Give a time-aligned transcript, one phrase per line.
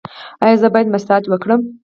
[0.43, 1.61] ایا زه باید مساج وکړم؟